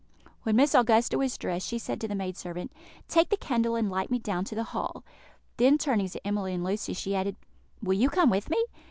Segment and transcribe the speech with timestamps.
[0.41, 2.71] ]When Miss Augusta was dressed, she said to the maid servant,
[3.07, 5.03] "Take the candle and light me down to the hall."
[5.57, 7.35] Then, turning to Emily and Lucy, she added,
[7.83, 8.65] "Will you come with me?